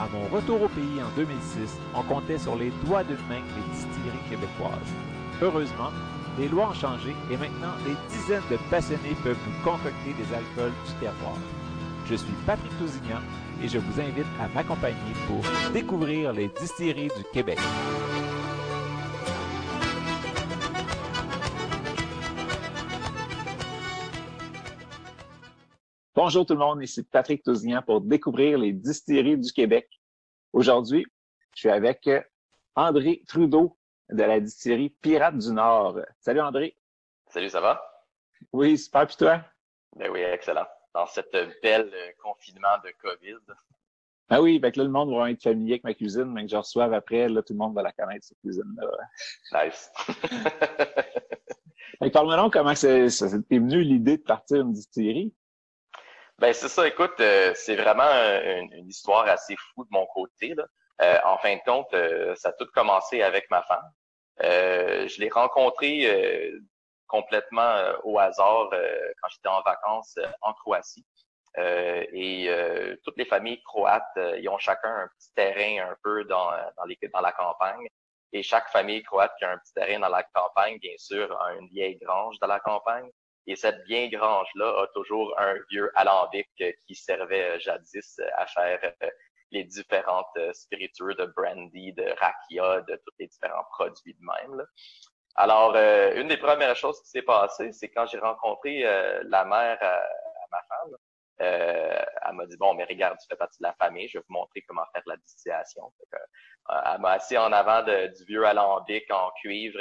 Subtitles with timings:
[0.00, 3.74] À mon retour au pays en 2006, on comptait sur les doigts d'une main les
[3.74, 4.92] distilleries québécoises.
[5.40, 5.90] Heureusement,
[6.38, 10.72] les lois ont changé et maintenant des dizaines de passionnés peuvent nous concocter des alcools
[10.86, 11.36] du terroir.
[12.06, 13.20] Je suis Patrick Tousignan
[13.62, 17.58] et je vous invite à m'accompagner pour découvrir les distilleries du Québec.
[26.14, 29.88] Bonjour tout le monde, ici Patrick Tousignan pour découvrir les distilleries du Québec.
[30.52, 31.06] Aujourd'hui,
[31.54, 32.06] je suis avec
[32.76, 33.78] André Trudeau
[34.10, 36.00] de la distillerie Pirate du Nord.
[36.20, 36.76] Salut André.
[37.28, 37.82] Salut, ça va?
[38.52, 39.06] Oui, super.
[39.06, 39.40] Puis toi?
[39.96, 40.66] Ben oui, excellent.
[40.92, 43.38] Dans cette belle euh, confinement de COVID.
[44.28, 46.50] Ah oui, ben que là, le monde va être familier avec ma cuisine, mais que
[46.50, 49.64] je reçoive après, là, tout le monde va la connaître, cette cuisine-là.
[49.64, 49.90] Nice.
[52.12, 53.06] Parle-moi donc comment c'est
[53.50, 55.32] venu l'idée de partir une distillerie?
[56.42, 60.56] Ben c'est ça, écoute, euh, c'est vraiment une, une, histoire assez fou de mon côté.
[60.56, 60.64] Là.
[61.00, 63.88] Euh, en fin de compte, euh, ça a tout commencé avec ma femme.
[64.42, 66.52] Euh, je l'ai rencontrée
[67.06, 71.06] complètement au hasard quand j'étais en vacances en Croatie.
[71.58, 72.50] et
[73.04, 76.98] toutes les familles croates, ils ont chacun un petit terrain un peu dans, dans, les,
[77.14, 77.86] dans la campagne.
[78.32, 81.52] Et chaque famille croate qui a un petit terrain dans la campagne, bien sûr, a
[81.52, 83.08] une vieille grange dans la campagne.
[83.46, 86.48] Et cette vieille grange-là a toujours un vieux alambic
[86.86, 88.94] qui servait jadis à faire
[89.52, 94.66] les différentes euh, spiritueux de brandy, de rakia, de tous les différents produits de même.
[95.36, 99.44] Alors, euh, une des premières choses qui s'est passée, c'est quand j'ai rencontré euh, la
[99.44, 100.02] mère à,
[100.50, 100.96] ma femme,
[101.38, 104.34] elle m'a dit, bon, mais regarde, tu fais partie de la famille, je vais vous
[104.34, 105.92] montrer comment faire la distillation.
[106.68, 109.80] elle m'a assis en avant du vieux alambic en cuivre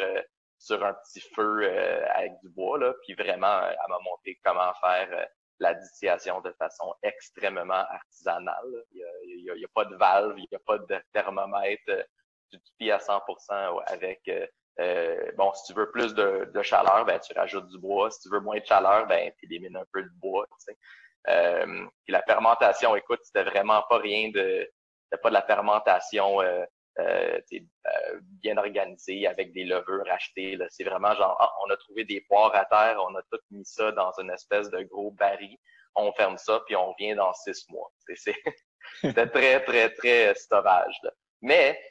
[0.62, 1.66] sur un petit feu
[2.14, 5.28] avec du bois, là, puis vraiment, elle m'a montré comment faire
[5.62, 8.84] la distillation de façon extrêmement artisanale.
[8.92, 11.84] Il n'y a, pas de valve, il n'y a pas de thermomètre.
[11.90, 12.04] Euh,
[12.52, 14.46] tu te à 100% avec euh,
[14.80, 18.10] euh, bon, si tu veux plus de, chaleur, ben tu rajoutes du bois.
[18.12, 20.46] Si tu veux moins de chaleur, ben tu élimines un peu de bois.
[20.66, 21.66] Tu sais.
[22.08, 24.70] la fermentation, écoute, c'était vraiment pas rien de,
[25.12, 26.66] c'était pas de la fermentation euh,
[27.00, 27.40] euh,
[28.42, 30.58] bien organisé avec des levures achetées.
[30.70, 33.66] C'est vraiment genre, ah, on a trouvé des poires à terre, on a tout mis
[33.66, 35.58] ça dans une espèce de gros baril,
[35.96, 37.92] on ferme ça, puis on vient dans six mois.
[39.02, 41.00] C'était très, très, très sauvage.
[41.42, 41.82] Mais,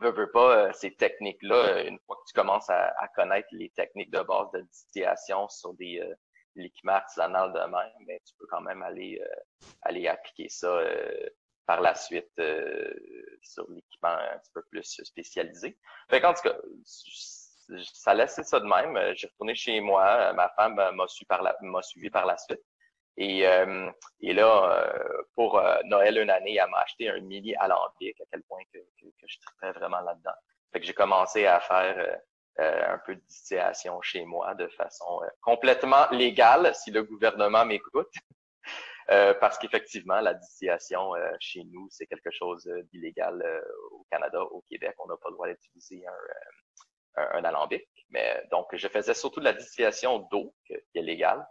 [0.00, 4.10] veux, veux pas, euh, ces techniques-là, une fois que tu commences à, connaître les techniques
[4.10, 6.12] de base de distillation sur des euh,
[6.56, 9.20] l'équipement artisanal de même, ben, tu peux quand même aller,
[9.82, 10.84] aller appliquer ça
[11.66, 12.92] par la suite euh,
[13.42, 15.78] sur l'équipement un petit peu plus spécialisé.
[16.10, 16.56] Fait tout cas,
[17.92, 19.14] ça laissait ça de même.
[19.14, 20.32] J'ai retourné chez moi.
[20.34, 22.62] Ma femme m'a suivi par la, suivi par la suite.
[23.16, 28.20] Et, euh, et là, euh, pour Noël une année, elle m'a acheté un mini alambic,
[28.20, 30.34] à quel point que, que, je traitais vraiment là-dedans.
[30.72, 32.18] Fait que j'ai commencé à faire
[32.58, 38.12] un peu de distillation chez moi de façon complètement légale, si le gouvernement m'écoute.
[39.10, 43.44] Euh, parce qu'effectivement, la distillation euh, chez nous, c'est quelque chose euh, d'illégal
[43.90, 44.94] au Canada, au Québec.
[44.98, 46.04] On n'a pas le droit d'utiliser
[47.16, 47.86] un, un, alambic.
[48.10, 51.46] Mais donc, je faisais surtout de la distillation d'eau, qui est légale,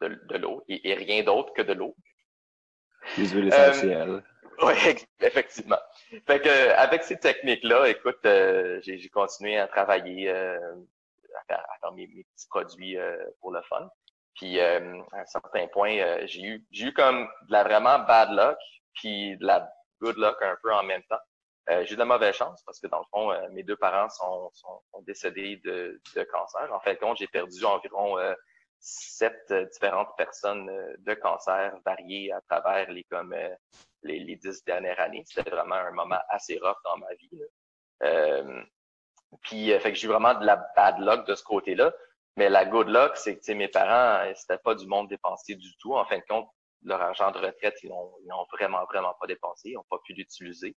[0.00, 1.96] de, de l'eau, et, rien d'autre que de l'eau.
[3.18, 4.22] Les huiles essentielles.
[4.62, 4.74] oui,
[5.20, 5.78] effectivement.
[6.26, 10.58] Fait que, avec ces techniques-là, écoute, j'ai continué à travailler, à
[11.48, 12.96] faire, à faire mes, mes, petits produits
[13.40, 13.90] pour le fun.
[14.34, 18.00] Puis euh, à un certain point, euh, j'ai eu j'ai eu comme de la vraiment
[18.00, 18.58] bad luck,
[18.94, 21.20] puis de la good luck un peu en même temps.
[21.70, 24.10] Euh, j'ai eu de la mauvaise chance parce que dans le fond, mes deux parents
[24.10, 26.70] sont, sont, décédés de, de, cancer.
[26.72, 28.16] En fait, j'ai perdu environ
[28.80, 30.66] sept différentes personnes
[30.98, 33.34] de cancer variées à travers les comme
[34.02, 35.24] les, les dix dernières années.
[35.26, 37.30] C'était vraiment un moment assez rough dans ma vie.
[38.02, 38.62] Euh,
[39.42, 41.92] puis fait que j'ai eu vraiment de la bad luck de ce côté-là.
[42.36, 45.76] Mais la good luck, c'est que mes parents, euh, c'était pas du monde dépensé du
[45.76, 45.94] tout.
[45.94, 46.48] En fin de compte,
[46.82, 49.70] leur argent de retraite, ils n'ont vraiment, vraiment pas dépensé.
[49.70, 50.76] Ils n'ont pas pu l'utiliser.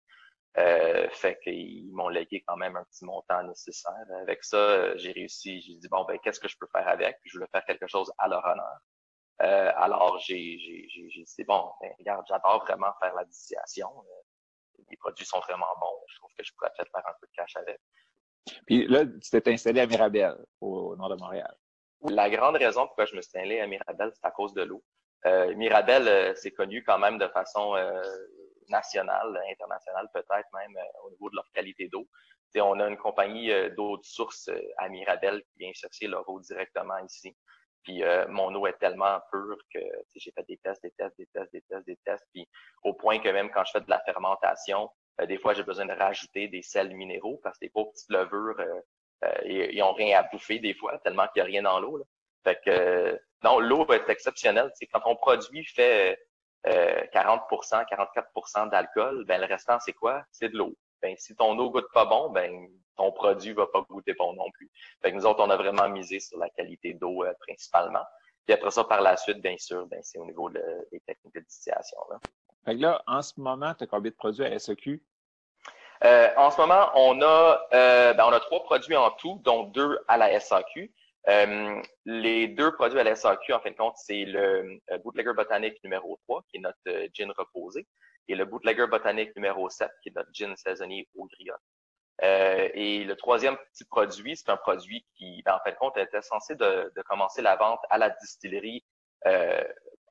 [0.57, 3.93] Euh, fait qu'ils m'ont légué quand même un petit montant nécessaire.
[4.21, 5.61] Avec ça, euh, j'ai réussi.
[5.61, 7.19] J'ai dit bon ben qu'est-ce que je peux faire avec?
[7.21, 8.79] Puis je voulais faire quelque chose à leur honneur.
[9.43, 13.87] Euh, alors j'ai j'ai dit bon ben, regarde j'adore vraiment faire la distillation.
[14.89, 15.99] les produits sont vraiment bons.
[16.07, 17.79] Je trouve que je pourrais peut-être faire un peu de cash avec.
[18.65, 21.53] Puis là, tu t'es installé à Mirabel, au, nord de Montréal.
[22.09, 24.83] La grande raison pourquoi je me suis installé à Mirabel, c'est à cause de l'eau.
[25.25, 28.01] Euh, Mirabel, euh, c'est connu quand même de façon euh,
[28.69, 32.07] nationale, internationale peut-être même au niveau de leur qualité d'eau.
[32.59, 36.97] On a une compagnie d'eau de source à Mirabel qui vient chercher leur eau directement
[37.05, 37.37] ici.
[37.83, 39.79] Puis mon eau est tellement pure que
[40.15, 42.25] j'ai fait des tests, des tests, des tests, des tests, des tests.
[42.33, 42.49] Puis
[42.83, 44.89] au point que même quand je fais de la fermentation,
[45.25, 48.55] des fois j'ai besoin de rajouter des sels minéraux parce que les pauvres petites levures,
[49.45, 52.03] ils, ont rien à bouffer des fois, tellement qu'il n'y a rien dans l'eau.
[52.43, 54.71] Fait que non, l'eau va être exceptionnelle.
[54.75, 56.19] C'est quand ton produit fait
[56.65, 60.23] euh, 40% 44% d'alcool, ben le restant, c'est quoi?
[60.31, 60.75] C'est de l'eau.
[61.01, 64.49] Ben, si ton eau goûte pas bon, ben ton produit va pas goûter bon non
[64.51, 64.71] plus.
[65.01, 68.03] Fait que nous autres, on a vraiment misé sur la qualité d'eau euh, principalement.
[68.45, 71.41] Puis après ça, par la suite, bien sûr, ben, c'est au niveau des techniques de
[71.41, 71.97] distillation.
[72.09, 72.19] Là.
[72.65, 75.03] Fait que là, en ce moment, tu as combien de produits à SEQ?
[76.03, 79.63] Euh, en ce moment, on a, euh, ben, on a trois produits en tout, dont
[79.63, 80.91] deux à la SAQ.
[81.29, 85.33] Euh, les deux produits à la SAQ, en fin de compte, c'est le euh, Bootlegger
[85.33, 87.85] Botanique numéro 3, qui est notre euh, gin reposé,
[88.29, 91.59] et le Bootlegger Botanique numéro 7, qui est notre gin saisonnier au griotte.
[92.21, 96.21] et le troisième petit produit, c'est un produit qui, ben, en fin de compte, était
[96.21, 98.85] censé de, commencer la vente à la distillerie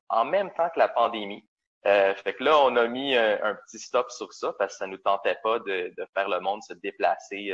[0.09, 1.46] en même temps que la pandémie.
[1.83, 4.97] Fait que là, on a mis un, petit stop sur ça parce que ça nous
[4.97, 7.53] tentait pas de, de faire le monde se déplacer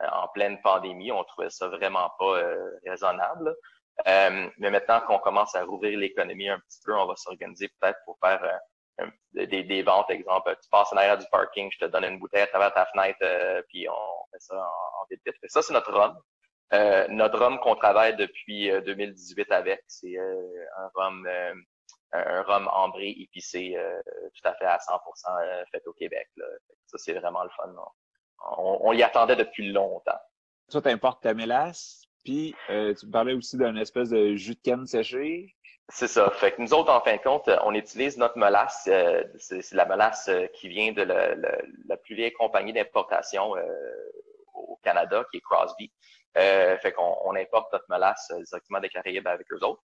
[0.00, 1.12] en pleine pandémie.
[1.12, 3.54] On trouvait ça vraiment pas euh, raisonnable.
[4.06, 7.98] Euh, mais maintenant qu'on commence à rouvrir l'économie un petit peu, on va s'organiser peut-être
[8.04, 8.60] pour faire
[9.00, 12.18] euh, des, des, ventes, exemple, tu passes en arrière du parking, je te donne une
[12.18, 15.92] bouteille à travers ta fenêtre, puis on fait ça en, en vite Ça, c'est notre
[15.92, 16.16] rhum.
[17.10, 21.28] notre rhum qu'on travaille depuis 2018 avec, c'est un rhum
[22.12, 23.76] un rhum ambré épicé
[24.34, 26.28] tout à fait à 100% fait au Québec.
[26.36, 26.46] Là.
[26.86, 27.68] Ça, c'est vraiment le fun.
[27.68, 27.88] Non?
[28.56, 30.18] on, y attendait depuis longtemps.
[30.70, 34.60] Toi, tu importes ta mélasse, puis euh, tu parlais aussi d'un espèce de jus de
[34.60, 35.54] canne séché.
[35.90, 36.30] C'est ça.
[36.30, 38.86] Fait que nous autres, en fin de compte, on utilise notre mélasse.
[38.92, 43.54] Euh, c'est la mélasse euh, qui vient de la, plus vieille compagnie d'importation
[44.54, 45.90] au Canada, qui est Crosby.
[46.34, 49.82] fait qu'on on importe notre mélasse directement des Caraïbes avec eux autres.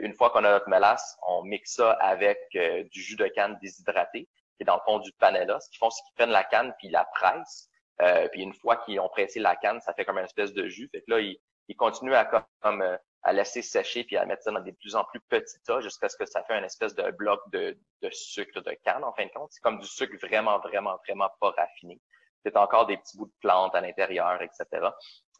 [0.00, 4.28] Une fois qu'on a notre mélasse, on mixe ça avec du jus de canne déshydraté,
[4.58, 5.60] qui est dans le fond du panela.
[5.60, 7.68] Ce qu'ils font, c'est qu'ils prennent la canne puis ils la pressent.
[8.02, 10.68] Euh, puis une fois qu'ils ont pressé la canne, ça fait comme une espèce de
[10.68, 10.88] jus.
[10.92, 14.42] Fait que là, ils, ils continuent à comme euh, à laisser sécher puis à mettre
[14.42, 16.94] ça dans des plus en plus petits tas jusqu'à ce que ça fait une espèce
[16.94, 19.50] de bloc de, de sucre de canne en fin de compte.
[19.52, 22.00] C'est comme du sucre vraiment, vraiment, vraiment pas raffiné.
[22.44, 24.64] C'est encore des petits bouts de plantes à l'intérieur, etc.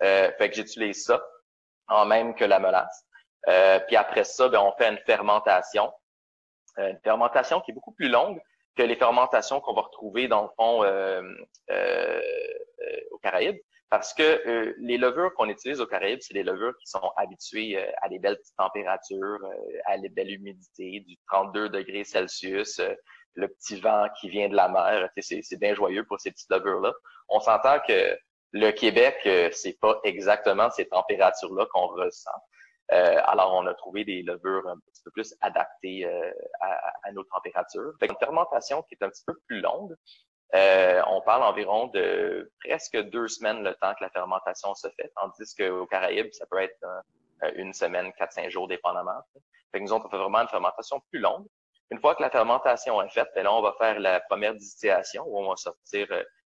[0.02, 1.24] Euh, fait que j'utilise ça
[1.86, 3.04] en même que la mélasse.
[3.48, 5.92] Euh, puis après ça, ben, on fait une fermentation.
[6.78, 8.40] Euh, une fermentation qui est beaucoup plus longue,
[8.78, 11.20] que les fermentations qu'on va retrouver dans le fond euh,
[11.70, 13.58] euh, euh aux Caraïbes,
[13.90, 17.76] parce que euh, les levures qu'on utilise aux Caraïbes, c'est des levures qui sont habituées
[18.00, 19.40] à des belles petites températures,
[19.86, 22.80] à des belles humidités, du 32 degrés Celsius,
[23.34, 26.92] le petit vent qui vient de la mer, c'est bien joyeux pour ces petites levures-là.
[27.28, 28.16] On s'entend que
[28.52, 29.16] le Québec,
[29.52, 32.30] c'est pas exactement ces températures-là qu'on ressent.
[32.92, 36.30] Euh, alors, on a trouvé des levures un petit peu plus adaptées euh,
[36.60, 37.92] à, nos températures.
[38.00, 39.94] Fait une fermentation qui est un petit peu plus longue.
[40.54, 45.12] Euh, on parle environ de presque deux semaines le temps que la fermentation se fait,
[45.14, 46.78] tandis qu'aux Caraïbes, ça peut être
[47.56, 49.20] une semaine, quatre, cinq jours, dépendamment.
[49.72, 51.46] Fait que nous, on fait vraiment une fermentation plus longue.
[51.90, 55.24] Une fois que la fermentation est faite, ben là, on va faire la première distillation
[55.26, 56.06] où on va sortir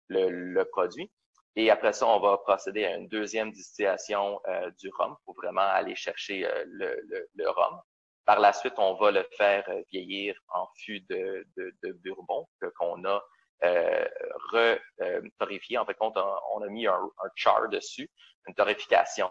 [0.08, 1.10] le, le produit.
[1.58, 5.60] Et après ça, on va procéder à une deuxième distillation euh, du rhum pour vraiment
[5.60, 7.80] aller chercher euh, le, rhum.
[8.24, 12.46] Par la suite, on va le faire euh, vieillir en fût de, de, bourbon
[12.78, 13.20] qu'on a
[13.64, 14.04] euh,
[14.52, 15.78] re-torréfié.
[15.78, 18.08] en fait, on a, on a mis un, un, char dessus,
[18.46, 19.28] une torréfication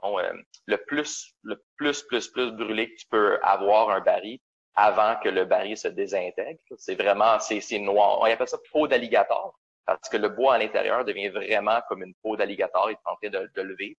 [0.65, 4.37] le plus, le plus, plus, plus brûlé que tu peux avoir un baril
[4.75, 6.59] avant que le baril se désintègre.
[6.75, 8.19] C'est vraiment, c'est noir.
[8.19, 9.57] On appelle ça peau d'alligator
[9.87, 13.15] parce que le bois à l'intérieur devient vraiment comme une peau d'alligator, il est en
[13.15, 13.97] train de, de lever.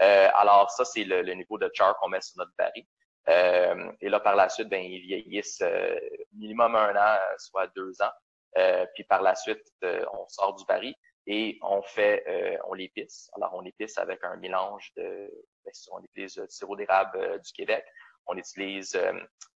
[0.00, 2.84] Euh, alors ça, c'est le, niveau de char qu'on met sur notre baril.
[3.28, 6.00] Euh, et là, par la suite, ben, ils vieillissent euh,
[6.34, 8.10] minimum un an, soit deux ans.
[8.56, 10.94] Euh, puis par la suite, euh, on sort du baril
[11.26, 13.30] et on fait, on l'épice.
[13.36, 15.30] Alors, on l'épice avec un mélange de,
[15.64, 17.84] ben, on utilise le sirop d'érable du Québec,
[18.26, 18.98] on utilise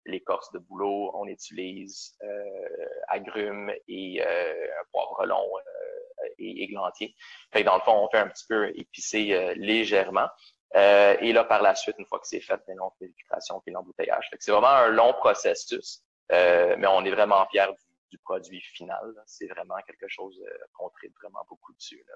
[0.06, 7.16] l'écorce de bouleau, on utilise euh, agrumes et euh, un poivre long euh, et églantier.
[7.52, 10.28] Fait dans le fond, on fait un petit peu épicé euh, légèrement.
[10.74, 13.74] et là, par la suite, une fois que c'est fait, ben, on fait l'filtration puis
[13.74, 14.30] l'embouteillage.
[14.40, 19.14] c'est vraiment un long processus, mais on est vraiment fiers du, du produit final.
[19.26, 20.42] C'est vraiment quelque chose
[20.74, 22.04] qu'on traite vraiment beaucoup dessus.
[22.08, 22.16] Là.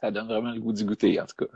[0.00, 1.52] Ça donne vraiment le goût du goûter, en tout cas.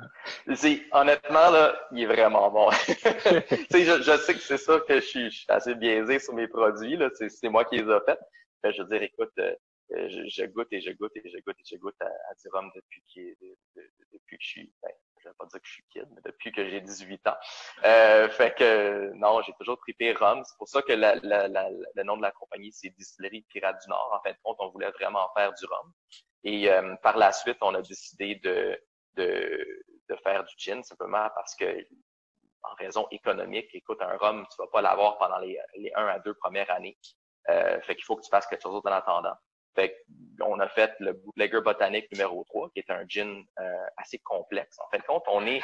[0.92, 2.70] honnêtement, là, il est vraiment bon.
[2.70, 6.98] je, sais que c'est ça que je suis, assez biaisé sur mes produits.
[7.14, 8.20] C'est, moi qui les ai faits.
[8.64, 9.54] Je veux dire, écoute, euh,
[9.90, 12.70] je, je, goûte et je goûte et je goûte et je goûte à, du rhum
[12.74, 13.02] depuis,
[14.12, 16.52] depuis que je suis, ben, je vais pas dire que je suis kid, mais depuis
[16.52, 17.36] que j'ai 18 ans.
[17.84, 20.42] Euh, fait que non, j'ai toujours trippé rhum.
[20.44, 24.10] C'est pour ça que le nom de la compagnie, c'est Distillerie Pirate du Nord.
[24.14, 25.92] En fin de compte, on voulait vraiment faire du rhum.
[26.44, 28.80] Et euh, par la suite, on a décidé de,
[29.14, 31.86] de, de faire du gin simplement parce que
[32.62, 36.18] en raison économique, écoute, un rhum, tu vas pas l'avoir pendant les, les un à
[36.18, 36.98] deux premières années.
[37.48, 39.34] Euh, fait qu'il faut que tu fasses quelque chose d'autre en attendant.
[39.74, 40.04] Fait
[40.44, 44.78] on a fait le Bootlegger Botanique numéro 3, qui est un gin euh, assez complexe.
[44.78, 45.62] En fin de compte, on est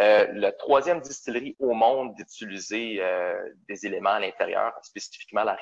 [0.00, 3.36] euh, la troisième distillerie au monde d'utiliser euh,
[3.68, 5.58] des éléments à l'intérieur, spécifiquement la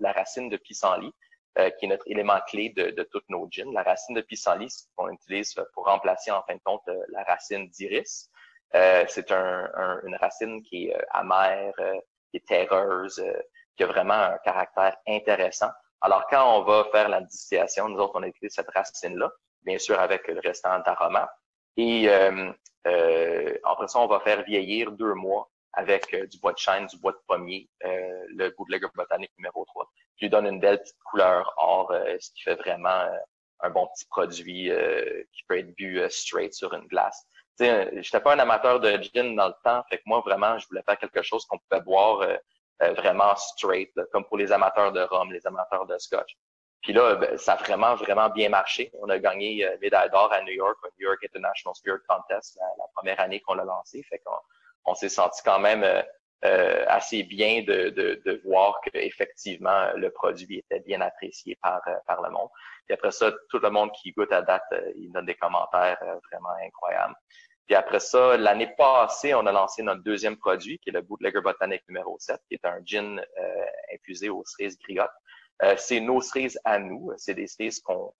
[0.00, 1.12] la racine de pissenlit,
[1.58, 3.72] euh, qui est notre élément clé de, de toutes nos gins.
[3.72, 8.30] La racine de pissenlit, qu'on utilise pour remplacer en fin de compte la racine d'iris.
[8.72, 11.74] c'est un, une racine qui est amère,
[12.30, 13.22] qui est terreuse,
[13.76, 15.70] qui a vraiment un caractère intéressant.
[16.02, 19.30] Alors, quand on va faire la distillation, nous autres, on a utilisé cette racine-là,
[19.62, 21.30] bien sûr avec le restant d'aromates.
[21.76, 22.52] Et euh,
[22.86, 26.86] euh, après ça, on va faire vieillir deux mois avec euh, du bois de chêne,
[26.86, 30.80] du bois de pommier, euh, le bootlegger botanique numéro 3, qui lui donne une belle
[30.80, 33.08] petite couleur or, euh, ce qui fait vraiment
[33.60, 34.70] un bon petit produit
[35.32, 37.26] qui peut être bu straight sur une glace.
[37.58, 40.66] Je n'étais pas un amateur de gin dans le temps, fait que moi, vraiment, je
[40.66, 42.26] voulais faire quelque chose qu'on pouvait boire
[42.80, 46.38] vraiment straight, comme pour les amateurs de rhum, les amateurs de scotch.
[46.82, 48.90] Puis là, ben, ça a vraiment, vraiment bien marché.
[49.00, 52.84] On a gagné euh, médaille d'or à New York, New York International Spirit Contest, la,
[52.94, 54.02] première année qu'on l'a lancé.
[54.04, 54.36] Fait qu'on
[54.84, 56.02] on, s'est senti quand même euh,
[56.44, 62.22] euh assez bien de, de, de voir qu'effectivement, le produit était bien apprécié par, par
[62.22, 62.48] le monde.
[62.86, 64.64] Puis après ça, tout le monde qui goûte à date,
[64.96, 65.98] il donne des commentaires
[66.30, 67.14] vraiment incroyables.
[67.70, 71.40] Puis après ça, l'année passée, on a lancé notre deuxième produit, qui est le Bootlegger
[71.40, 75.08] Botanique numéro 7, qui est un gin euh, infusé aux cerises griottes.
[75.62, 78.12] Euh, c'est nos cerises à nous, c'est des cerises qu'on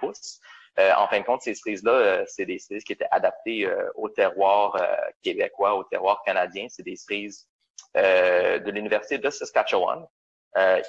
[0.00, 0.40] pousse.
[0.78, 4.76] Euh, en fin de compte, ces cerises-là, c'est des cerises qui étaient adaptées au terroir
[5.22, 6.66] québécois, au terroir canadien.
[6.68, 7.48] C'est des cerises
[7.94, 10.06] de l'Université de Saskatchewan,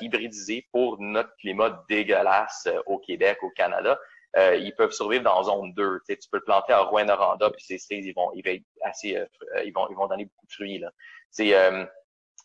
[0.01, 3.99] hybridisées pour notre climat dégueulasse au Québec, au Canada.
[4.37, 6.01] Euh, ils peuvent survivre dans zone 2.
[6.07, 9.25] Tu, peux le planter à Rouen-Noranda, puis ces cerises, ils vont, ils vont assez, euh,
[9.65, 10.79] ils vont, ils vont donner beaucoup de fruits.
[10.79, 10.91] Là.
[11.31, 11.85] C'est, euh,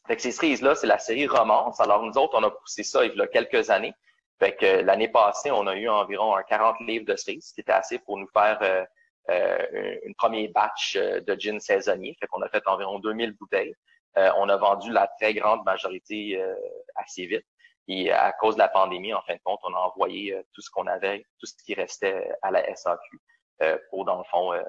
[0.06, 1.80] fait ces cerises-là, c'est la série Romance.
[1.80, 3.94] Alors nous autres, on a poussé ça il y a quelques années.
[4.44, 7.60] Fait que l'année passée, on a eu environ un 40 livres de cerises, ce qui
[7.60, 8.58] était assez pour nous faire
[9.30, 12.16] euh, une première batch de gin saisonnier.
[12.20, 13.74] Fait qu'on a fait environ 2000 bouteilles.
[14.16, 16.42] on a vendu la très grande majorité
[16.96, 17.46] assez vite.
[17.88, 20.62] Et à cause de la pandémie, en fin de compte, on a envoyé euh, tout
[20.62, 23.20] ce qu'on avait, tout ce qui restait à la SAQ
[23.62, 24.62] euh, pour, dans le fond, euh,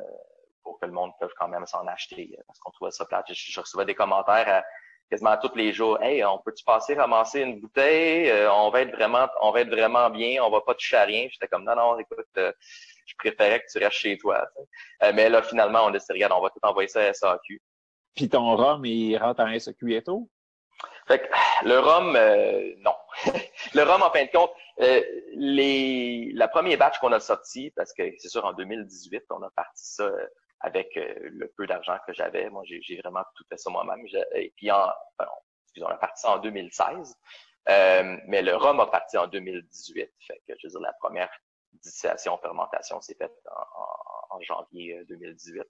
[0.63, 3.25] pour que le monde puisse quand même s'en acheter parce qu'on trouvait ça plate.
[3.31, 4.63] Je, recevais des commentaires
[5.09, 6.01] quasiment tous les jours.
[6.01, 8.31] Hey, on peut-tu passer ramasser une bouteille?
[8.51, 11.27] on va être vraiment, on va être vraiment bien, on va pas toucher à rien.
[11.31, 14.47] J'étais comme non, non, écoute, je préférais que tu restes chez toi.
[15.13, 17.61] mais là, finalement, on a dit, regarde, on va tout envoyer ça à SAQ.
[18.15, 20.29] Puis ton rhum, il rentre en SAQ et tout?
[21.07, 22.95] Fait que, le rhum, euh, non.
[23.73, 25.01] le rhum, en fin de compte, euh,
[25.35, 29.49] les, la première batch qu'on a sorti, parce que c'est sûr, en 2018, on a
[29.51, 30.27] parti ça euh,
[30.65, 32.49] avec le peu d'argent que j'avais.
[32.49, 34.03] Moi, j'ai vraiment tout fait ça moi-même.
[34.33, 34.91] Et puis, en,
[35.79, 37.15] on a parti ça en 2016.
[37.67, 40.11] mais le rhum a parti en 2018.
[40.27, 41.29] Fait que, je veux dire, la première
[41.73, 45.61] distillation, fermentation s'est faite en, en, janvier 2018.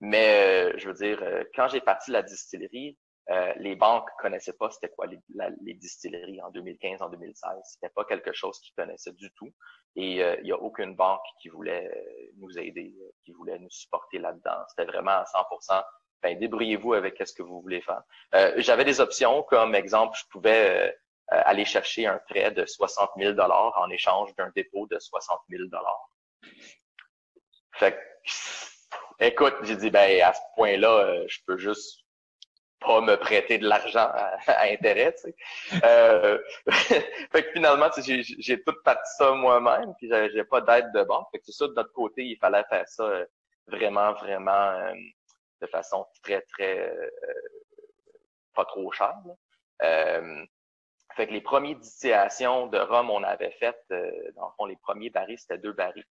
[0.00, 1.22] mais, je veux dire,
[1.54, 2.98] quand j'ai parti la distillerie,
[3.30, 5.18] euh, les banques connaissaient pas c'était quoi les,
[5.60, 7.50] les, distilleries en 2015, en 2016.
[7.64, 9.52] C'était pas quelque chose qu'ils connaissaient du tout.
[9.94, 12.92] Et euh, il y a aucune banque qui voulait euh, nous aider,
[13.24, 14.64] qui voulait nous supporter là-dedans.
[14.68, 15.84] C'était vraiment à 100%.
[16.22, 18.02] Ben, débrouillez-vous avec ce que vous voulez faire.
[18.58, 23.76] J'avais des options, comme exemple, je pouvais aller chercher un prêt de 60 000 dollars
[23.76, 26.08] en échange d'un dépôt de 60 000 dollars.
[27.72, 27.98] Fait
[29.18, 32.01] écoute, j'ai dit, ben, à ce point-là, je peux juste
[32.82, 34.36] pas me prêter de l'argent à,
[34.70, 35.14] intérêt.
[35.14, 35.34] Tu sais.
[35.84, 36.38] euh,
[36.70, 41.28] fait que finalement, j'ai tout parti ça moi-même, puis j'ai pas d'aide de banque.
[41.32, 43.24] Fait que c'est ça, de notre côté, il fallait faire ça euh,
[43.66, 44.94] vraiment, vraiment euh,
[45.60, 47.10] de façon très, très euh,
[48.54, 49.14] pas trop chère.
[49.80, 55.10] fait que les premières distillations de rhum, on avait fait, dans le fond, les premiers
[55.10, 56.04] barils, c'était deux barils.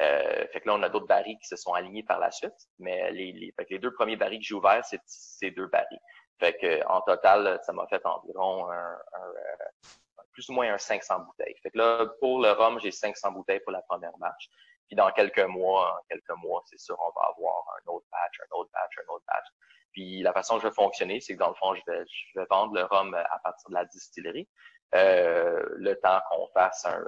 [0.00, 2.54] Euh, fait que là, on a d'autres barils qui se sont alignés par la suite,
[2.78, 5.98] mais les, fait que les deux premiers barils que j'ai ouverts, c'est ces deux barils.
[6.38, 11.18] Fait que en total, ça m'a fait environ un, un, plus ou moins un 500
[11.20, 11.56] bouteilles.
[11.62, 14.48] Fait que là, pour le rhum, j'ai 500 bouteilles pour la première batch.
[14.86, 18.56] Puis dans quelques mois, quelques mois, c'est sûr, on va avoir un autre batch, un
[18.56, 19.46] autre batch, un autre batch.
[19.92, 22.38] Puis la façon que je vais fonctionner, c'est que dans le fond, je vais, je
[22.38, 24.48] vais vendre le rhum à partir de la distillerie.
[24.94, 27.02] Euh, le temps qu'on fasse un,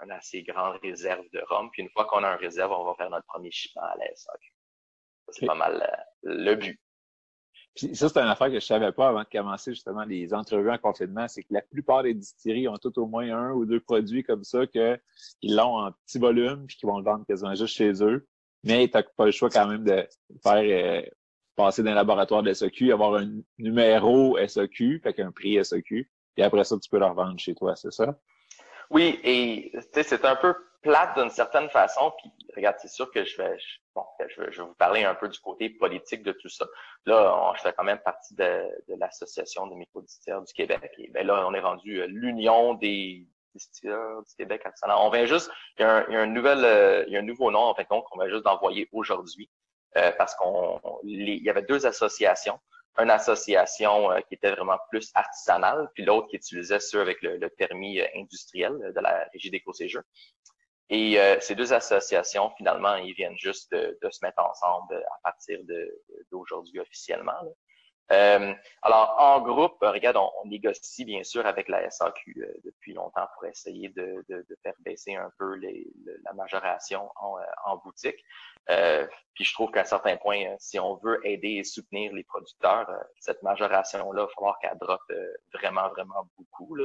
[0.00, 1.70] un, assez grande réserve de rhum.
[1.70, 4.14] Puis une fois qu'on a un réserve, on va faire notre premier shipment à la
[4.14, 4.52] SAQ.
[5.28, 6.80] C'est pas mal euh, le but.
[7.74, 10.70] Puis ça, c'est une affaire que je savais pas avant de commencer justement les entrevues
[10.70, 13.80] en confinement, c'est que la plupart des distilleries ont tout au moins un ou deux
[13.80, 15.00] produits comme ça qu'ils
[15.42, 18.26] l'ont en petit volume puis qu'ils vont le vendre quasiment juste chez eux.
[18.64, 20.06] Mais tu n'as pas le choix quand même de
[20.42, 21.02] faire euh,
[21.56, 26.64] passer d'un laboratoire de SEQ, avoir un numéro SEQ, fait qu'un prix SEQ, et après
[26.64, 28.18] ça, tu peux le revendre chez toi, c'est ça?
[28.90, 32.12] Oui, et c'est un peu plate d'une certaine façon.
[32.18, 33.56] Puis regarde, c'est sûr que je vais,
[33.94, 36.66] bon, je vais, je vais, vous parler un peu du côté politique de tout ça.
[37.06, 40.92] Là, je fais quand même partie de, de l'association des microdistilleurs du Québec.
[40.98, 44.62] Et ben là, on est rendu euh, l'union des distilleurs du Québec.
[44.86, 47.16] On vient juste, il y a un, il y a un nouvel, euh, il y
[47.16, 49.50] a un nouveau nom en fait qu'on va juste d'envoyer aujourd'hui
[49.96, 52.58] euh, parce qu'on, il y avait deux associations
[52.98, 57.48] une association euh, qui était vraiment plus artisanale, puis l'autre qui utilisait ceux avec le,
[57.48, 60.02] permis euh, industriel de la Régie d'éco-séjour.
[60.90, 65.58] Et euh, ces deux associations, finalement, ils viennent juste de, se mettre ensemble à partir
[66.30, 67.32] d'aujourd'hui officiellement.
[68.12, 73.46] Euh, alors, en groupe, regarde, on, négocie bien sûr avec la SAQ depuis longtemps pour
[73.46, 74.24] essayer de,
[74.62, 78.22] faire baisser un peu la majoration en, boutique.
[78.70, 82.12] Euh, puis je trouve qu'à un certain point, euh, si on veut aider et soutenir
[82.12, 85.12] les producteurs, euh, cette majoration-là, il va falloir qu'elle droppe
[85.54, 86.76] vraiment, vraiment beaucoup,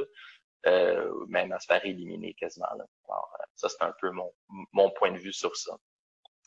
[1.28, 2.66] même à se faire éliminer quasiment.
[2.66, 4.10] Alors, ça, c'est un peu
[4.72, 5.76] mon point de vue sur ça.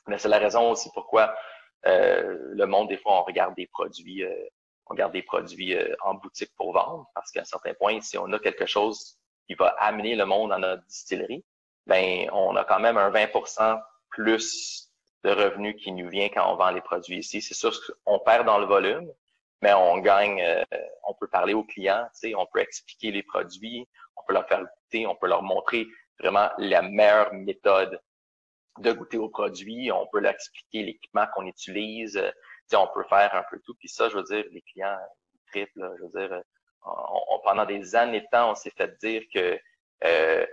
[0.08, 1.36] Mais c'est la raison aussi pourquoi
[1.84, 4.24] le monde, des fois, on regarde des produits,
[4.92, 8.30] on regarde des produits en boutique pour vendre, parce qu'à un certain point, si on
[8.34, 9.18] a quelque chose
[9.48, 11.46] qui va amener le monde à notre distillerie,
[11.88, 14.90] ben on a quand même un 20% plus
[15.24, 17.42] de revenus qui nous vient quand on vend les produits ici.
[17.42, 17.72] C'est sûr
[18.04, 19.10] qu'on perd dans le volume,
[19.62, 20.64] mais on gagne, euh,
[21.08, 23.88] on peut parler aux clients, on peut expliquer les produits,
[24.18, 25.88] on peut leur faire goûter, on peut leur montrer
[26.20, 27.98] vraiment la meilleure méthode
[28.80, 32.22] de goûter aux produits, on peut leur expliquer l'équipement qu'on utilise,
[32.76, 33.76] on peut faire un peu tout.
[33.80, 34.98] Puis ça, je veux dire, les clients
[35.48, 36.42] triple, je veux dire,
[37.44, 39.60] pendant des années de temps, on s'est fait dire que
[40.04, 40.46] euh,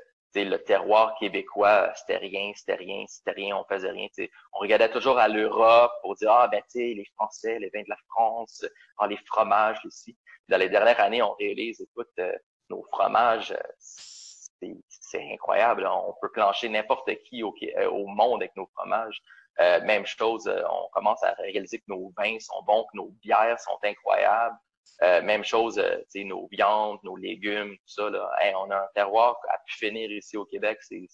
[0.44, 4.08] le terroir québécois, c'était rien, c'était rien, c'était rien, on faisait rien.
[4.52, 7.88] On regardait toujours à l'Europe pour dire ah ben tu les Français, les vins de
[7.88, 8.64] la France,
[8.98, 10.16] ah, les fromages ici.
[10.48, 12.32] Dans les dernières années, on réalise, écoute, euh,
[12.70, 15.86] nos fromages, euh, c'est incroyable.
[15.86, 19.20] On peut plancher n'importe qui euh, au, monde avec nos fromages.
[19.58, 23.78] Même chose, on commence à réaliser que nos vins sont bons, que nos bières sont
[23.82, 24.56] incroyables.
[25.02, 28.10] Euh, même chose, euh, nos viandes, nos légumes, tout ça.
[28.10, 28.28] Là.
[28.56, 30.78] on a un terroir à pu finir ici au Québec.
[30.82, 31.06] C'est,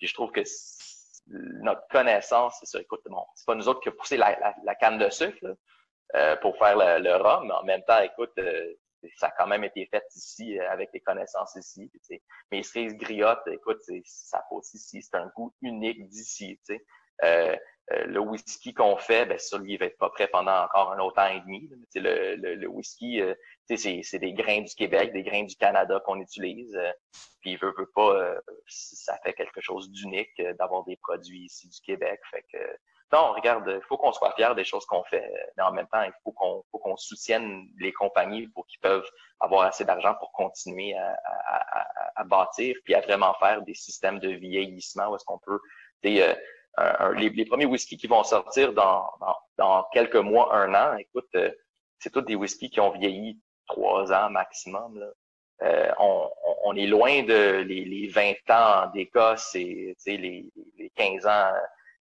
[0.00, 0.42] je trouve que
[1.26, 2.80] notre connaissance, c'est ça.
[2.80, 5.56] Écoute, bon, c'est pas nous autres qui avons poussé la, canne de sucre
[6.14, 8.74] euh, pour faire le, rhum, mais en même temps, écoute, euh,
[9.16, 11.90] ça a quand même été fait ici avec les connaissances ici.
[12.52, 16.60] Mes cerises griottes, écoute, ça pousse ici, c'est un goût unique d'ici.
[17.92, 20.64] Euh, euh, le whisky qu'on fait, ben ça, lui, il va être pas prêt pendant
[20.64, 21.68] encore un autre an et demi.
[21.94, 23.34] Le, le, le, whisky, euh,
[23.68, 26.74] c'est des grains du Québec, des grains du Canada qu'on utilise.
[26.76, 26.92] Euh,
[27.40, 28.34] puis il veut, veut pas,
[28.66, 32.20] ça fait quelque chose d'unique d'avoir des produits ici du Québec.
[32.30, 32.58] Fait que
[33.12, 36.02] non, regarde, il faut qu'on soit fier des choses qu'on fait, mais en même temps,
[36.02, 40.32] il faut qu'on faut qu'on soutienne les compagnies pour qu'ils peuvent avoir assez d'argent pour
[40.32, 45.14] continuer à, à, à, à, bâtir, puis à vraiment faire des systèmes de vieillissement où
[45.14, 45.60] est-ce qu'on peut
[47.16, 49.10] les, premiers whiskies qui vont sortir dans,
[49.58, 51.50] dans, quelques mois, un an, écoute, euh,
[51.98, 54.98] c'est tous des whiskies qui ont vieilli trois ans maximum.
[54.98, 55.06] Là.
[55.62, 56.30] Euh, on,
[56.64, 60.44] on, est loin de les, les 20 ans d'Écosse et les,
[60.76, 61.52] les 15 ans,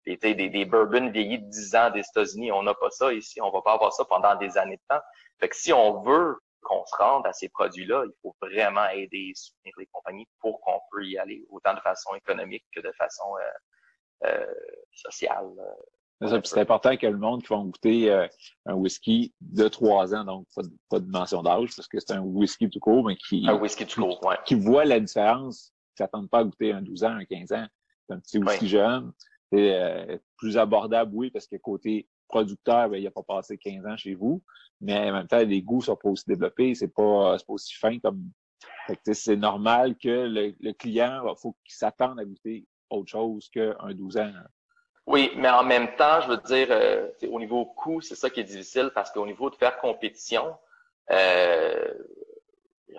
[0.05, 2.51] des, des, des bourbons vieillis de 10 ans des États-Unis.
[2.51, 3.39] On n'a pas ça ici.
[3.41, 5.01] On va pas avoir ça pendant des années de temps.
[5.39, 9.29] Fait que si on veut qu'on se rende à ces produits-là, il faut vraiment aider
[9.29, 12.91] et soutenir les compagnies pour qu'on puisse y aller, autant de façon économique que de
[12.97, 13.49] façon euh, euh,
[14.93, 15.51] sociale.
[16.23, 18.27] Euh, c'est important que le monde qui va goûter euh,
[18.65, 22.13] un whisky de trois ans, donc pas de, pas de mention d'âge, parce que c'est
[22.13, 24.37] un whisky tout court, mais qui, un whisky tout court, ouais.
[24.45, 27.67] qui voit la différence, qui s'attendent pas à goûter un 12 ans, un 15 ans,
[28.07, 29.11] c'est un petit whisky jeune.
[29.51, 33.85] C'est euh, plus abordable, oui, parce que côté producteur, ben, il a pas passé 15
[33.85, 34.41] ans chez vous,
[34.81, 37.99] mais en même temps, les goûts sont pas aussi développés, c'est pas, pas aussi fin
[37.99, 38.31] comme.
[39.13, 43.75] C'est normal que le, le client, il faut qu'il s'attende à goûter autre chose qu'un
[43.93, 44.31] 12 ans.
[45.05, 48.39] Oui, mais en même temps, je veux dire, euh, au niveau coût, c'est ça qui
[48.39, 50.57] est difficile parce qu'au niveau de faire compétition,
[51.11, 51.93] euh,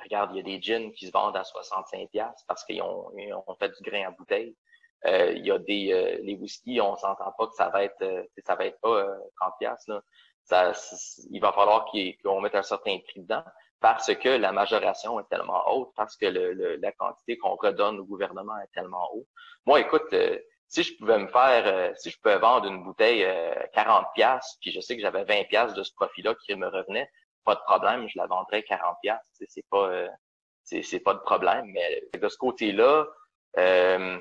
[0.04, 3.10] regarde, il y a des jeans qui se vendent à 65$ parce qu'ils ont,
[3.46, 4.54] ont fait du grain en bouteille.
[5.04, 8.66] il y a des les whisky, on s'entend pas que ça va être ça va
[8.66, 9.06] être pas
[9.40, 10.00] 30 pièces là.
[10.44, 10.72] Ça,
[11.30, 11.86] il va falloir
[12.22, 13.42] qu'on mette un certain prix dedans
[13.88, 18.04] parce que la majoration est tellement haute, parce que le, la quantité qu'on redonne au
[18.04, 19.26] gouvernement est tellement haute.
[19.64, 20.12] Moi, écoute,
[20.66, 23.24] si je pouvais me faire, si je pouvais vendre une bouteille
[23.74, 27.08] 40 pièces, puis je sais que j'avais 20 pièces de ce profit-là qui me revenait,
[27.46, 29.40] pas de problème, je la vendrais 40 pièces.
[29.48, 30.08] C'est pas euh,
[30.64, 31.66] c'est pas de problème.
[31.66, 33.06] Mais de ce côté-là,
[33.56, 34.18] euh,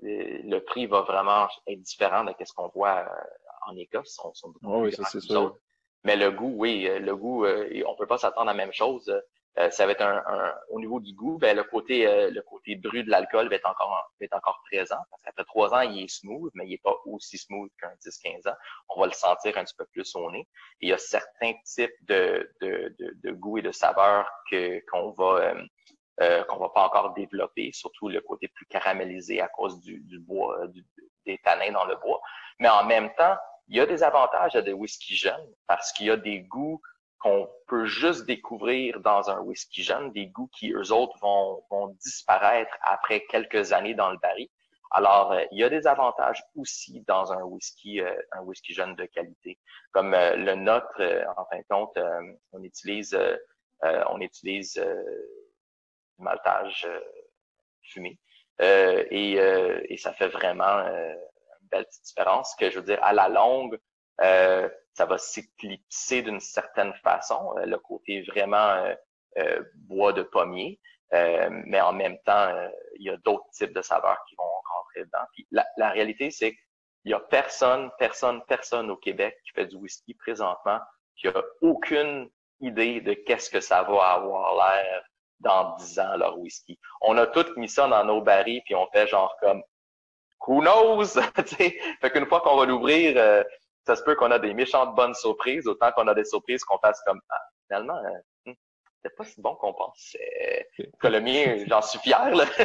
[0.00, 4.18] le prix va vraiment être différent de ce qu'on voit euh, en Écosse.
[4.24, 5.58] On, sont oui, ça c'est sûr.
[6.04, 9.12] Mais le goût, oui, le goût, on peut pas s'attendre à la même chose.
[9.58, 12.76] Euh, ça va être un, au niveau du goût, ben, le côté euh, le côté
[12.76, 14.98] brut de l'alcool va être encore va être encore présent.
[15.10, 18.48] Parce qu'après trois ans, il est smooth, mais il n'est pas aussi smooth qu'un 10-15
[18.48, 18.54] ans.
[18.88, 20.46] On va le sentir un petit peu plus au nez.
[20.80, 24.80] Et il y a certains types de, de, de, de goût et de saveurs que
[24.90, 25.62] qu'on va euh,
[26.20, 30.20] euh, qu'on va pas encore développer, surtout le côté plus caramélisé à cause du, du
[30.20, 30.84] bois, du,
[31.26, 32.20] des tanins dans le bois.
[32.60, 33.36] Mais en même temps,
[33.68, 36.80] il y a des avantages à des whisky jeunes parce qu'il y a des goûts
[37.18, 41.88] qu'on peut juste découvrir dans un whisky jeune, des goûts qui, eux autres, vont, vont
[42.00, 44.48] disparaître après quelques années dans le baril.
[44.90, 48.94] Alors, euh, il y a des avantages aussi dans un whisky, euh, un whisky jeune
[48.94, 49.58] de qualité.
[49.92, 51.02] Comme euh, le nôtre,
[51.36, 51.98] en fin de compte,
[52.52, 53.18] on utilise,
[53.82, 56.88] on utilise du maltage
[57.82, 58.18] fumé.
[58.60, 59.34] Et,
[59.88, 60.84] et, ça fait vraiment
[61.68, 63.78] belle petite différence que, je veux dire, à la longue,
[64.98, 68.94] ça va s'éclipser d'une certaine façon, euh, le côté vraiment euh,
[69.38, 70.80] euh, bois de pommier,
[71.12, 72.52] mais en même temps,
[72.96, 75.24] il y a d'autres types de saveurs qui vont rentrer dedans.
[75.32, 79.66] Puis la, la réalité, c'est qu'il y a personne, personne, personne au Québec qui fait
[79.66, 80.80] du whisky présentement
[81.16, 82.28] qui a aucune
[82.60, 85.02] idée de qu'est-ce que ça va avoir l'air
[85.40, 86.78] dans 10 ans, leur whisky.
[87.00, 89.62] On a tous mis ça dans nos barils, puis on fait genre comme
[90.46, 91.06] Who knows?
[91.36, 93.44] fait qu'une fois qu'on va l'ouvrir,
[93.88, 96.78] ça se peut qu'on a des méchantes bonnes surprises, autant qu'on a des surprises qu'on
[96.78, 98.54] fasse comme ah, finalement, euh, hmm,
[99.02, 100.16] c'est pas si bon qu'on pense.
[101.00, 102.34] Que le mien, j'en suis fier.
[102.34, 102.44] Là.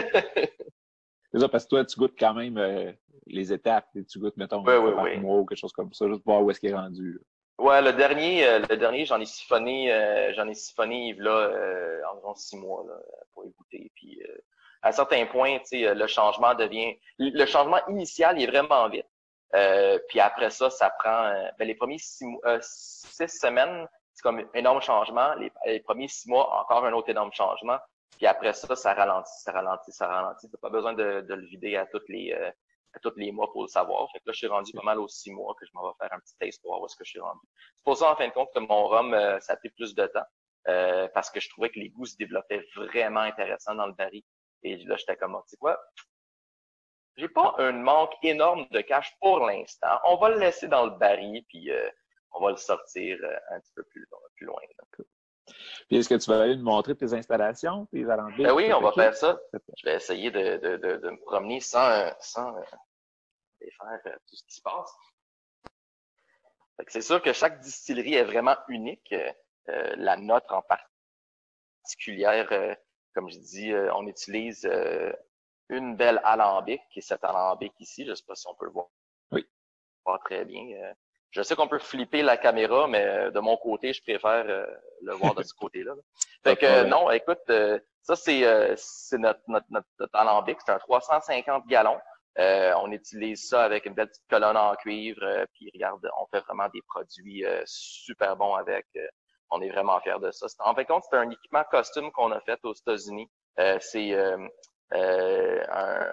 [1.31, 2.91] c'est ça, parce que toi, tu goûtes quand même euh,
[3.27, 6.33] les étapes, tu goûtes, mettons, oui, oui, mois ou quelque chose comme ça, juste pour
[6.33, 7.21] voir où est-ce qu'il est rendu.
[7.59, 11.51] Ouais, le dernier, euh, le dernier, j'en ai siphonné, j'en ai siphonné là
[12.11, 12.95] environ six mois là,
[14.83, 18.87] à un certain point, tu sais, le changement devient, le changement initial il est vraiment
[18.89, 19.07] vite.
[19.55, 24.23] Euh, puis après ça, ça prend euh, ben, les premiers six, euh, six semaines, c'est
[24.23, 25.35] comme un énorme changement.
[25.35, 27.77] Les, les, premiers six mois, encore un autre énorme changement.
[28.17, 30.49] Puis après ça, ça ralentit, ça ralentit, ça ralentit.
[30.49, 32.33] T'as pas besoin de, de, le vider à toutes les
[32.95, 34.07] à tous les mois pour le savoir.
[34.11, 35.95] Fait que là, je suis rendu pas mal aux six mois que je m'en vais
[35.99, 37.39] faire un petit test pour voir où est-ce que je suis rendu.
[37.75, 40.05] C'est pour ça, en fin de compte, que mon rhum, ça a pris plus de
[40.07, 41.09] temps.
[41.13, 44.23] parce que je trouvais que les goûts se développaient vraiment intéressants dans le baril.
[44.63, 45.79] Et là, j'étais comme, tu sais quoi,
[47.17, 49.99] j'ai pas un manque énorme de cash pour l'instant.
[50.05, 51.89] On va le laisser dans le baril, puis euh,
[52.31, 54.61] on va le sortir euh, un petit peu plus, plus loin.
[55.87, 58.45] Puis est-ce que tu vas aller nous montrer tes installations, tes alambics?
[58.45, 59.39] Ben oui, on va faire ça.
[59.77, 62.61] Je vais essayer de, de, de, de me promener sans, sans euh,
[63.59, 64.91] faire tout ce qui se passe.
[66.87, 69.13] C'est sûr que chaque distillerie est vraiment unique.
[69.67, 70.63] la nôtre en
[71.83, 72.75] particulière,
[73.13, 74.67] comme je dis, on utilise
[75.69, 78.05] une belle alambic, qui est cet alambic ici.
[78.05, 78.87] Je ne sais pas si on peut le voir.
[79.31, 79.45] Oui.
[80.03, 80.63] Pas très bien.
[80.81, 80.93] Euh,
[81.31, 84.65] je sais qu'on peut flipper la caméra, mais euh, de mon côté, je préfère euh,
[85.01, 85.93] le voir de ce côté-là.
[86.43, 87.51] Fait que non, écoute,
[88.01, 91.99] ça c'est c'est notre, notre, notre, alambic, c'est un 350 gallons.
[92.37, 95.21] on utilise ça avec une belle petite colonne en cuivre,
[95.53, 98.85] puis regarde, on fait vraiment des produits super bons avec.
[99.53, 100.47] On est vraiment fiers de ça.
[100.59, 103.29] En fait, compte, c'est un équipement costume qu'on a fait aux États-Unis.
[103.79, 104.13] c'est
[104.93, 106.05] euh, un,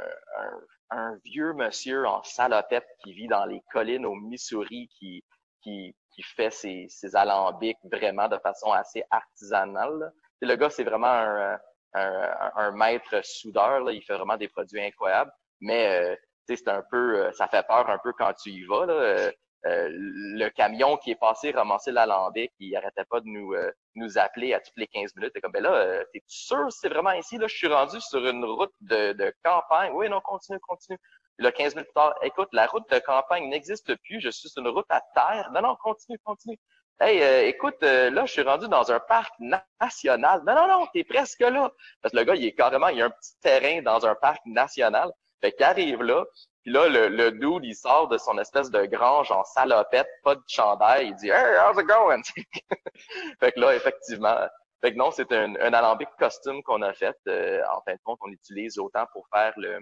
[0.90, 5.22] un, vieux monsieur en salopette qui vit dans les collines au Missouri qui,
[5.62, 10.12] qui, qui fait ses, ses alambics vraiment de façon assez artisanale.
[10.40, 11.58] le gars, c'est vraiment un,
[11.94, 13.80] un, un, maître soudeur.
[13.80, 13.92] Là.
[13.92, 15.32] Il fait vraiment des produits incroyables.
[15.60, 18.86] Mais euh, c'est un peu, euh, ça fait peur un peu quand tu y vas.
[18.86, 19.30] Là.
[19.66, 23.70] Euh, euh, le camion qui est passé ramasser l'alambic, il arrêtait pas de nous euh,
[23.94, 25.32] nous appeler à toutes les 15 minutes.
[25.34, 27.46] Et comme ben là, euh, t'es sûr c'est vraiment ici là?
[27.46, 29.92] Je suis rendu sur une route de, de campagne.
[29.94, 30.98] Oui, non, continue, continue.
[31.38, 34.20] Là, 15 minutes plus tard, écoute, la route de campagne n'existe plus.
[34.20, 35.50] Je suis sur une route à terre.
[35.54, 36.58] Non, non, continue, continue.
[37.00, 40.42] Hey, écoute, là, je suis rendu dans un parc national.
[40.46, 41.72] Non, non, non, t'es presque là.
[42.02, 44.14] Parce que le gars, il est carrément, il y a un petit terrain dans un
[44.14, 45.10] parc national.
[45.40, 46.26] Fait qu'il arrive là,
[46.62, 50.34] puis là, le, le dude, il sort de son espèce de grange en salopette, pas
[50.34, 51.08] de chandail.
[51.08, 52.22] Il dit Hey, how's it going?
[53.40, 54.36] fait que là, effectivement,
[54.80, 57.16] fait que non, c'est un, un alambic costume qu'on a fait.
[57.28, 59.78] Euh, en fin de compte, on utilise autant pour faire le,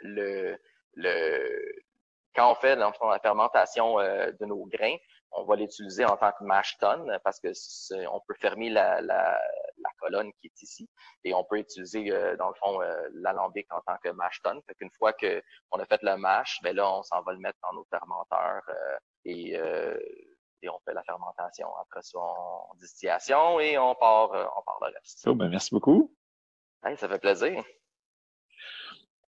[0.00, 0.56] le
[0.94, 1.82] le,
[2.34, 4.96] quand on fait dans la fermentation de nos grains,
[5.32, 7.48] on va l'utiliser en tant que mash tun parce que
[8.08, 9.40] on peut fermer la, la,
[9.78, 10.88] la, colonne qui est ici
[11.24, 12.80] et on peut utiliser dans le fond
[13.14, 14.58] l'alambic en tant que mash tun.
[14.66, 17.38] Fait qu'une fois que on a fait le mash, ben là on s'en va le
[17.38, 18.62] mettre dans nos fermenteurs
[19.24, 19.56] et
[20.62, 21.68] et on fait la fermentation.
[21.80, 25.22] Après ça, on distillation et on part, euh, on part le reste.
[25.26, 26.14] Oh, ben, merci beaucoup.
[26.82, 27.64] ça fait plaisir.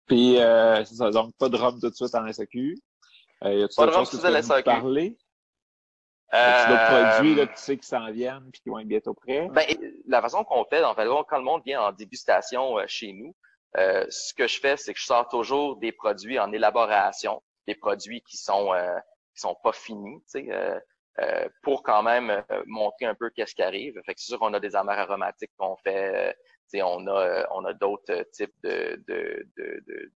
[0.05, 2.77] Puis, euh, c'est ça, donc pas de rhum tout de suite en SAQ.
[3.43, 4.63] Euh, y a pas de rhum tout de suite en SAQ.
[4.63, 5.17] Parler?
[6.33, 9.47] Euh, d'autres produits là, tu sais qui s'en viennent puis qui vont être bientôt prêts?
[9.51, 9.65] Ben,
[10.07, 13.33] la façon qu'on fait, en fait, quand le monde vient en dégustation euh, chez nous,
[13.77, 17.75] euh, ce que je fais, c'est que je sors toujours des produits en élaboration, des
[17.75, 18.71] produits qui sont
[19.33, 20.21] qui sont pas finis.
[20.31, 20.79] Tu sais,
[21.19, 23.99] euh, pour quand même euh, montrer un peu qu'est-ce qui arrive.
[24.05, 26.35] Fait que c'est sûr qu'on a des amers aromatiques qu'on fait,
[26.75, 30.11] euh, on a on a d'autres types de de, de, de,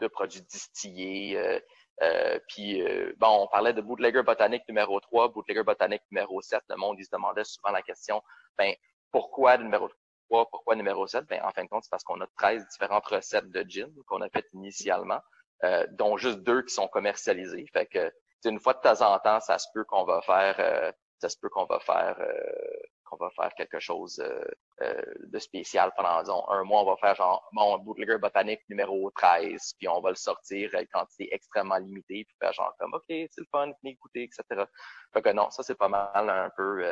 [0.00, 1.60] de, produits distillés.
[2.48, 2.82] Puis
[3.16, 6.62] bon, on parlait de bootlegger botanique numéro 3, bootlegger botanique numéro 7.
[6.68, 8.22] Le monde, il se demandait souvent la question,
[8.58, 8.74] ben
[9.10, 9.88] pourquoi numéro
[10.28, 11.24] 3, pourquoi numéro 7?
[11.26, 14.20] Ben, en fin de compte, c'est parce qu'on a 13 différentes recettes de gin qu'on
[14.22, 15.20] a faites initialement,
[15.92, 17.66] dont juste deux qui sont commercialisées.
[17.72, 18.12] Fait que
[18.48, 21.36] une fois de temps en temps, ça se peut qu'on va faire, euh, ça se
[21.38, 22.80] peut qu'on va faire, euh,
[23.16, 24.22] qu'on va faire quelque chose
[24.82, 26.82] euh, de spécial pendant un mois.
[26.82, 30.84] On va faire genre mon bootlegger botanique numéro 13, puis on va le sortir à
[30.86, 34.64] quantité extrêmement limitée, puis faire genre comme OK, c'est le fun, venez goûter, etc.
[35.12, 36.84] Fait que non, ça c'est pas mal un peu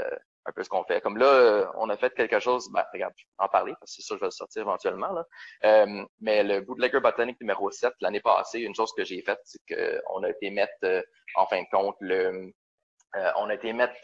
[0.46, 1.00] un peu ce qu'on fait.
[1.00, 3.96] Comme là, on a fait quelque chose, ben, regarde, je vais en parler parce que
[3.96, 5.12] c'est sûr que je vais le sortir éventuellement.
[5.12, 5.24] Là.
[5.64, 9.60] Euh, mais le bootlegger botanique numéro 7, l'année passée, une chose que j'ai faite, c'est
[9.68, 11.02] qu'on a été mettre, euh,
[11.36, 12.52] en fin de compte, le,
[13.16, 13.98] euh, on a été mettre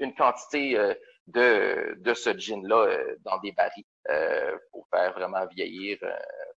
[0.00, 0.78] une quantité
[1.28, 3.84] de, de ce gin-là dans des barils
[4.70, 5.98] pour faire vraiment vieillir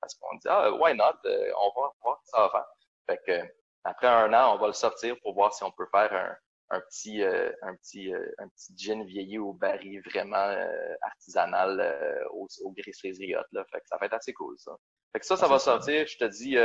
[0.01, 1.19] parce qu'on dit Ah, why not?
[1.25, 2.67] on va voir ce que ça va faire.
[3.09, 3.49] Fait que
[3.85, 6.37] après un an, on va le sortir pour voir si on peut faire un,
[6.71, 12.27] un petit, euh, un petit, euh, un petit gin vieilli au baril vraiment euh, artisanal
[12.33, 13.65] au, au Là.
[13.71, 14.77] Fait que ça va être assez cool, ça.
[15.13, 16.57] Fait que ça, ça va sortir, je te dis,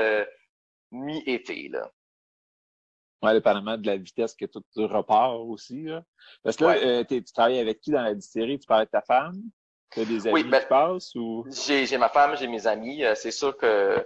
[0.91, 1.91] mi-été, là.
[3.21, 6.03] Ouais, dépendamment de la vitesse que tout repart aussi, là.
[6.43, 8.59] Parce que là, tu travailles avec qui dans la distillerie?
[8.59, 9.39] Tu parles de ta femme?
[9.91, 11.45] Tu as des amis ben, qui passent ou?
[11.67, 13.03] J'ai ma femme, j'ai mes amis.
[13.15, 14.05] C'est sûr que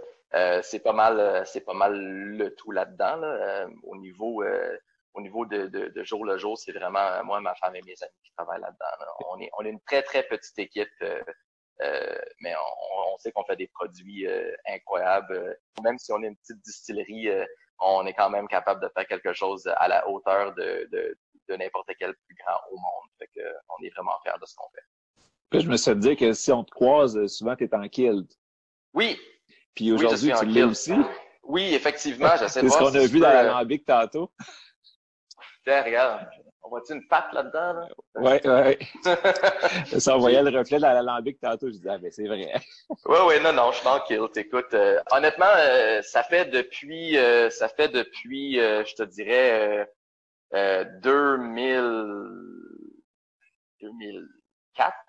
[0.63, 4.43] c'est pas mal, c'est pas mal le tout là-dedans, là, au niveau
[5.15, 7.95] au niveau de, de, jour le jour, c'est vraiment euh, moi, ma femme et mes
[8.04, 9.13] amis qui travaillent là-dedans.
[9.30, 11.21] On, est, on est une très, très petite équipe, euh,
[11.82, 14.28] euh, mais on, sait qu'on fait des produits
[14.67, 15.58] incroyables.
[15.84, 17.30] Même si on est une petite distillerie,
[17.80, 21.18] on est quand même capable de faire quelque chose à la hauteur de, de,
[21.50, 23.10] de n'importe quel plus grand au monde.
[23.20, 24.84] Fait que, on est vraiment fiers de ce qu'on fait.
[25.50, 28.32] Puis je me suis dit que si on te croise, souvent tu es en kilt.
[28.94, 29.20] Oui.
[29.76, 30.94] Puis aujourd'hui, tu l'es aussi.
[31.44, 32.80] Oui, effectivement, j'essaie de voir.
[32.80, 34.32] C'est ce qu'on a vu dans l'alambic tantôt.
[35.64, 36.28] Tiens, regarde,
[36.65, 37.73] on voit-tu une patte là-dedans?
[37.73, 37.88] Là?
[38.15, 39.99] Oui, oui.
[39.99, 41.67] ça, on voyait le reflet de l'alambic tantôt.
[41.67, 42.54] Je disais, ah, ben, c'est vrai.
[43.06, 44.21] oui, oui, non, non, je suis tranquille.
[44.36, 49.88] Écoute, euh, honnêtement, euh, ça fait depuis, euh, ça fait depuis, je te dirais,
[50.51, 51.01] 2000,
[53.82, 54.35] 2000, 2004,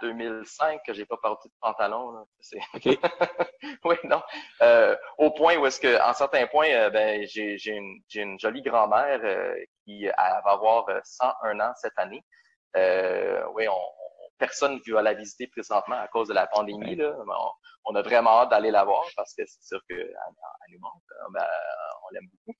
[0.00, 2.12] 2005 que j'ai pas porté de pantalon.
[2.12, 2.24] Là.
[3.84, 4.22] oui, non.
[4.62, 8.22] Euh, au point où est-ce que, en certains points, euh, ben, j'ai, j'ai, une, j'ai
[8.22, 12.24] une jolie grand-mère euh, qui va avoir 101 ans cette année.
[12.74, 13.80] oui, on,
[14.38, 16.96] personne ne va la visiter présentement à cause de la pandémie.
[16.96, 17.14] Là.
[17.86, 20.14] On, a vraiment hâte d'aller la voir parce que c'est sûr qu'elle
[20.70, 21.02] nous manque.
[21.32, 21.46] Ben,
[22.04, 22.58] on l'aime beaucoup.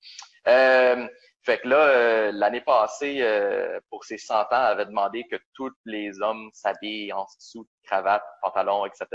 [1.47, 5.37] Fait que là, euh, l'année passée, euh, pour ses 100 ans, elle avait demandé que
[5.53, 9.07] tous les hommes s'habillent en dessous de cravate, pantalon, etc.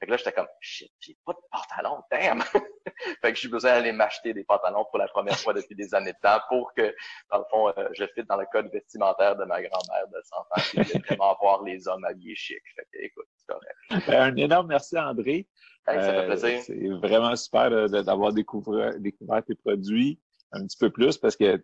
[0.00, 2.42] Fait que là, j'étais comme, shit, j'ai pas de pantalon, damn!
[3.20, 6.14] fait que j'ai besoin d'aller m'acheter des pantalons pour la première fois depuis des années
[6.14, 6.96] de temps pour que,
[7.30, 10.36] dans le fond, euh, je fitte dans le code vestimentaire de ma grand-mère de 100
[10.38, 12.62] ans qui voulait vraiment voir les hommes habillés chic.
[12.76, 14.06] Fait que, écoute, c'est correct.
[14.08, 15.46] Ben, un énorme merci, André.
[15.84, 16.62] ça fait plaisir.
[16.62, 20.18] C'est vraiment super d'avoir découvert, découvert tes produits
[20.54, 21.62] un petit peu plus parce que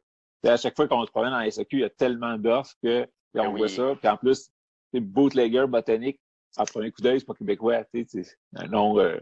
[0.48, 3.07] à chaque fois qu'on se promène dans la SAQ, il y a tellement d'offres que
[3.35, 3.94] on ben voit ça.
[3.96, 4.50] Puis en plus,
[4.92, 6.20] c'est bootlegger botanique.
[6.57, 7.83] En premier coup d'œil, c'est pas québécois.
[7.92, 8.07] C'est
[8.57, 9.18] un nom euh,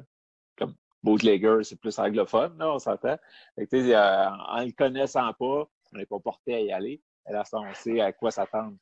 [0.57, 3.19] comme bootlegger, c'est plus anglophone, là, on s'entend.
[3.59, 7.03] Euh, en le connaissant pas, on n'est pas porté à y aller.
[7.29, 8.77] Et là, on sait à quoi s'attendre.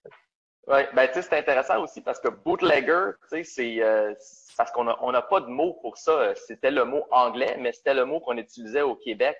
[0.68, 4.12] Oui, ben tu sais, c'est intéressant aussi parce que bootlegger, tu sais, c'est euh,
[4.56, 6.34] parce qu'on n'a on a pas de mot pour ça.
[6.34, 9.36] C'était le mot anglais, mais c'était le mot qu'on utilisait au Québec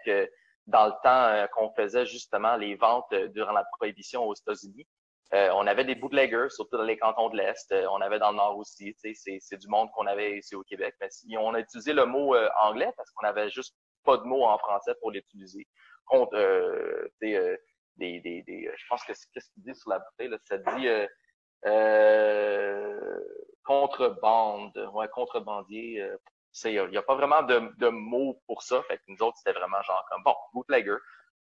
[0.66, 4.87] dans le temps euh, qu'on faisait justement les ventes euh, durant la prohibition aux États-Unis.
[5.35, 7.74] Euh, on avait des bootleggers, surtout dans les cantons de l'Est.
[7.90, 8.94] on avait dans le Nord aussi.
[8.96, 10.94] C'est du monde qu'on avait ici au Québec.
[11.00, 13.74] Mais on a utilisé le mot anglais parce qu'on avait juste
[14.07, 15.66] pas de mots en français pour l'utiliser.
[16.07, 17.57] Contre, euh, euh,
[17.96, 20.88] des, des, des, je pense que qu'est-ce qu'il dit sur la bouteille, là, ça dit
[20.88, 21.07] euh,
[21.66, 23.20] euh,
[23.64, 26.09] contrebande, ouais, contrebandier.
[26.64, 28.83] Euh, il n'y a, pas vraiment de, de, mots pour ça.
[28.85, 30.97] Fait que nous autres, c'était vraiment genre comme bon, bootlegger.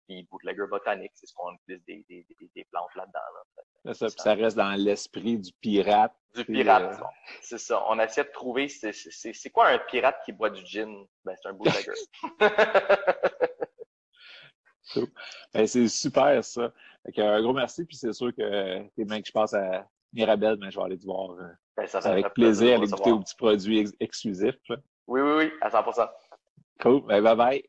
[0.08, 3.20] Puis bootlegger botanique, c'est ce qu'on utilise des, des, des, plantes là-dedans.
[3.86, 3.94] Là.
[3.94, 6.14] Ça, ça, reste dans l'esprit du pirate.
[6.36, 7.06] Du pirate, euh...
[7.42, 7.84] c'est ça.
[7.88, 11.06] On essaie de trouver, c'est quoi un pirate qui boit du gin?
[11.24, 11.92] Ben, c'est un bootlegger.
[15.54, 16.74] ben, c'est super, ça.
[17.06, 20.58] Fait un gros merci, puis c'est sûr que tes mains que je passe à Mirabelle,
[20.60, 23.20] mais ben, je vais aller te voir euh, ben, ça, avec plaisir, aller goûter aux
[23.20, 24.72] petits produits ex exclusifs.
[25.08, 26.08] Oui, oui, oui, à 100%.
[26.82, 27.02] Cool.
[27.08, 27.64] Ben, bye bye.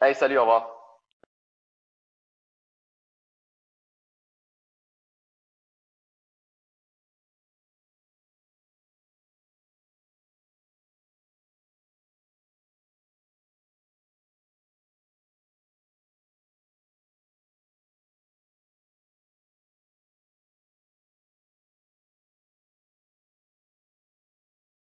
[0.00, 0.79] Hey, salut, au revoir.